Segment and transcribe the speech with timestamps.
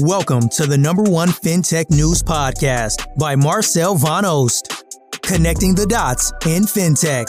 [0.00, 4.82] Welcome to the number one FinTech news podcast by Marcel Van Oost,
[5.22, 7.26] connecting the dots in FinTech.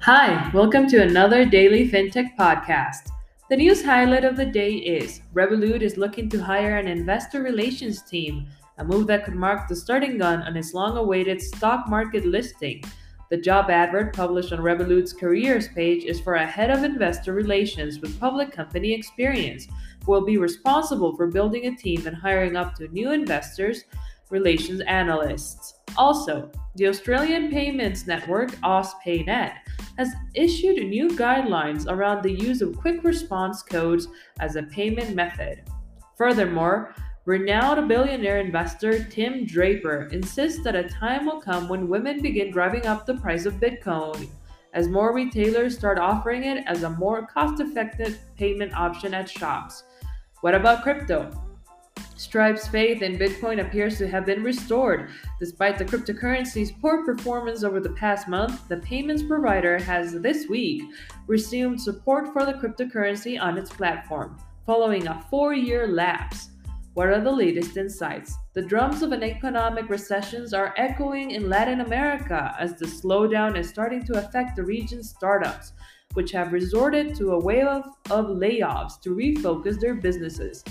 [0.00, 3.11] Hi, welcome to another daily FinTech podcast.
[3.52, 8.00] The news highlight of the day is Revolut is looking to hire an investor relations
[8.00, 8.46] team
[8.78, 12.82] a move that could mark the starting gun on its long awaited stock market listing.
[13.28, 17.98] The job advert published on Revolut's careers page is for a head of investor relations
[18.00, 19.68] with public company experience,
[20.06, 23.84] who will be responsible for building a team and hiring up to new investors
[24.30, 25.74] relations analysts.
[25.98, 29.52] Also, the Australian payments network AusPayNet
[29.98, 34.08] has issued new guidelines around the use of quick response codes
[34.40, 35.62] as a payment method.
[36.16, 42.50] Furthermore, Renowned billionaire investor Tim Draper insists that a time will come when women begin
[42.50, 44.28] driving up the price of Bitcoin,
[44.74, 49.84] as more retailers start offering it as a more cost effective payment option at shops.
[50.40, 51.30] What about crypto?
[52.22, 55.10] Stripe's faith in Bitcoin appears to have been restored.
[55.40, 60.84] Despite the cryptocurrency's poor performance over the past month, the payments provider has this week
[61.26, 66.50] resumed support for the cryptocurrency on its platform, following a four year lapse.
[66.94, 68.36] What are the latest insights?
[68.54, 73.68] The drums of an economic recession are echoing in Latin America as the slowdown is
[73.68, 75.72] starting to affect the region's startups,
[76.14, 80.62] which have resorted to a wave of, of layoffs to refocus their businesses.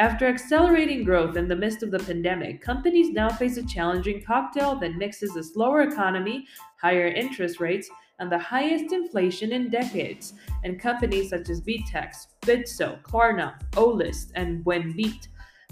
[0.00, 4.74] After accelerating growth in the midst of the pandemic, companies now face a challenging cocktail
[4.80, 6.48] that mixes a slower economy,
[6.80, 10.32] higher interest rates, and the highest inflation in decades.
[10.64, 15.28] And companies such as Vtex, Bitso, Klarna, Olist, and Buenbit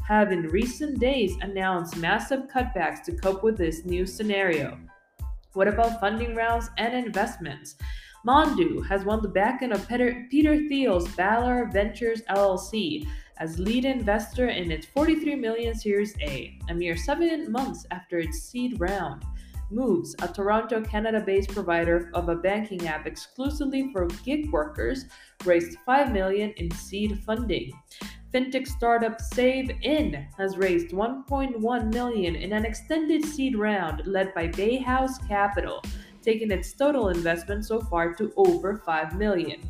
[0.07, 4.79] have in recent days announced massive cutbacks to cope with this new scenario.
[5.55, 7.75] What about funding rounds and investments?
[8.27, 13.07] Mondu has won the backing of Peter, Peter Thiel's Valar Ventures LLC
[13.39, 18.41] as lead investor in its 43 million Series A, a mere seven months after its
[18.43, 19.25] seed round.
[19.71, 25.07] Moves, a Toronto, Canada-based provider of a banking app exclusively for gig workers,
[25.45, 27.73] raised 5 million in seed funding
[28.33, 34.49] fintech startup Save In has raised 1.1 million in an extended seed round led by
[34.49, 35.83] Bayhouse Capital,
[36.23, 39.61] taking its total investment so far to over 5 million.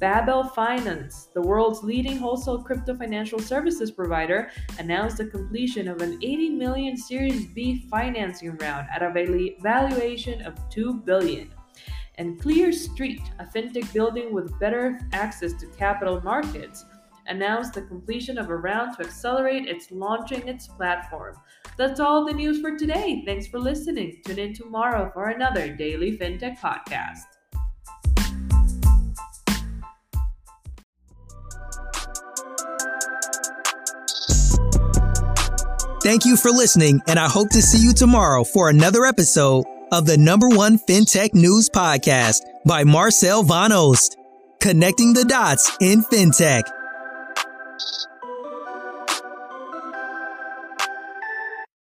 [0.00, 6.18] Babel Finance, the world's leading wholesale crypto financial services provider, announced the completion of an
[6.20, 11.50] 80 million Series B financing round at a valuation of 2 billion.
[12.16, 16.84] And Clear Street, a fintech building with better access to capital markets,
[17.26, 21.36] announced the completion of a round to accelerate its launching its platform.
[21.76, 23.22] That's all the news for today.
[23.26, 24.20] Thanks for listening.
[24.24, 27.22] Tune in tomorrow for another daily fintech podcast.
[36.04, 40.04] Thank you for listening, and I hope to see you tomorrow for another episode of
[40.04, 44.16] the number one FinTech News Podcast by Marcel Van Oost,
[44.60, 46.83] connecting the dots in FinTech.
[47.78, 48.13] Thank you.